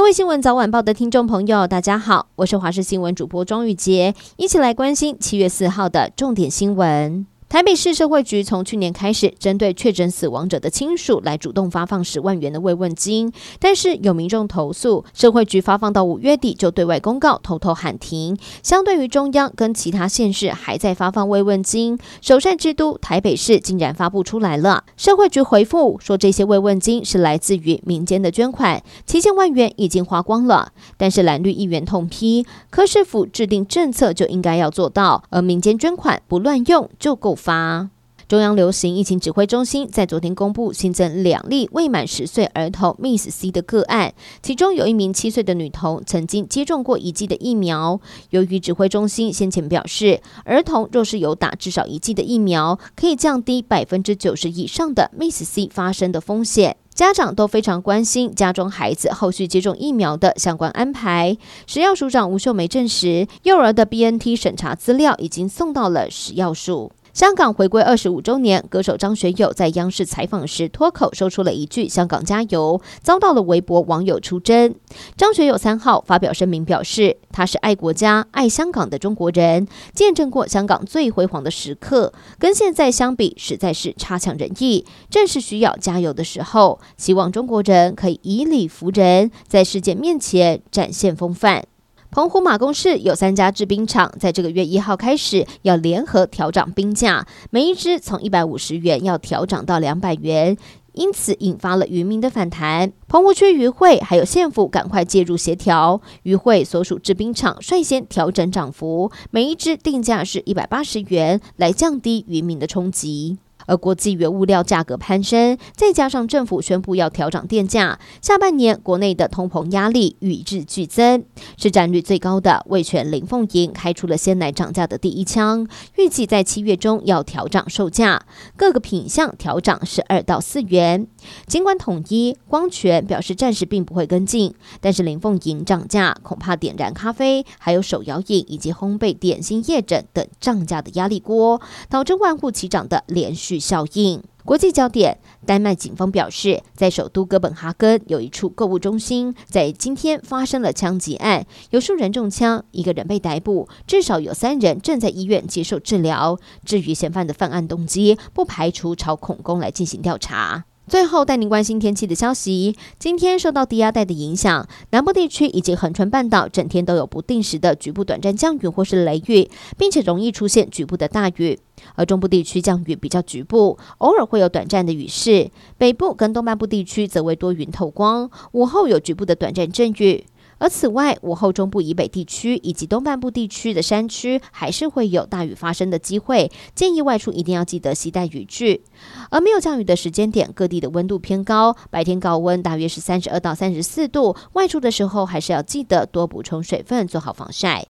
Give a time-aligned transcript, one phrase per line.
[0.00, 7.26] 各位新闻早晚报的听众朋友，大家好，我是华视新闻主播庄玉洁，一起来关心七月四号的重点新闻。
[7.50, 18.38] 台北市社会局从去年开始，针对确诊死亡者的亲属来主动发放十万元的慰问金，但是有民众投诉，社会局发放到五月底就对外公告偷偷喊停。
[18.62, 24.84] 相对于中央跟其他县市还在发放慰问金，首善之都台北市竟然发布出来了。
[24.96, 30.70] 社会局回复说，这些慰问金是来自于民间的捐款，七千万元已经花光了。
[30.96, 37.36] 但是蓝绿议员痛批，柯市府制定政策就应该要做到，而民间捐款不乱用就够。
[37.40, 37.88] 发
[38.28, 48.00] 中央流行疫情指挥中心在昨天公布新增两例未满十岁儿童 Miss C 的个案，其中有一名七岁的女童曾经接种过一剂的疫苗。
[48.28, 61.36] 由于指挥中心先前表示，儿童若是有打至少一剂的疫苗，可以降低百分之九十以上的 Miss C 发生的风险，家长都非常关心家中孩子后续接种疫苗的相关安排。
[61.66, 66.92] 食药署长吴秀梅证实，幼儿的 BNT 审查资料已经送到了食药署。
[67.12, 74.74] 香港回归二十五周年，歌手张学友在央视采访时脱口说出了一句“香港加油”，遭到了微博网友出征。
[75.16, 86.78] 张学友三号发表声明表示，他是爱国家、爱香港的中国人，见证过香港最辉煌的时刻，跟现在相比实在是差强人意，正是需要加油的时候。
[86.96, 91.64] 希望中国人可以以理服人，在世界面前展现风范。
[92.12, 100.56] 澎湖马公市有三家制冰厂，在这个月一号开始要联合调涨冰价，每一支从一百五十元要调涨到两百元，
[100.92, 102.92] 因此引发了渔民的反弹。
[103.06, 113.38] 澎湖区渔会还有县府赶快介入协调，渔会所属制冰厂率先调整涨幅，每一支定价是一百八十元，来降低渔民的冲击。
[113.66, 121.24] 而国际原物料价格攀升，再加上政府宣布要调涨电价，下半年国内的通膨压力与日俱增。
[121.56, 125.66] 市占率最高的味全林凤营开出了鲜奶涨价的第一枪，
[125.96, 128.22] 预计在七月中要调涨售价，
[128.56, 131.06] 各个品项调涨是二到四元。
[131.46, 144.22] 尽管统一、光泉表示暂时并不会跟进，但是林凤营涨价，恐怕点燃咖啡、还有手摇饮以及烘焙点心夜枕等涨价的压力锅，导致万户齐涨的连续续效应。
[144.44, 156.38] 国际焦点：丹麦警方表示，在首都哥本哈根有一处购物中心，在今天发生了枪击案，有数人中枪，一个人被逮捕，至少有三人正在医院接受治疗。
[156.64, 160.64] 至于嫌犯的犯案动机，不排除朝恐攻来进行调查。
[160.90, 162.76] 最后带您关心天气的消息。
[162.98, 171.60] 今天受到低压带的影响，南部地区以及横穿半岛整天都有不定时的局部短暂降雨或是雷雨，并且容易出现局部的大雨。
[171.94, 175.52] 而中部地区降雨比较局部，偶尔会有短暂的雨势。
[175.78, 180.24] 北部跟东半部地区则为多云透光，午后有局部的短暂阵雨。
[180.60, 188.82] 而此外，午后中部以北地区以及东半部地区的山区还是会有大雨发生的机会，建议外出一定要记得携带雨具。
[189.30, 197.86] 而没有降雨的时间点，各地的温度偏高，白天高温大约是三十二到三十四度，外出的时候还是要记得多补充水分，做好防晒。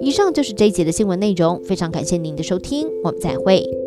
[0.00, 3.83] 以上就是这一节的新闻内容，非常感谢您的收听，我们再会。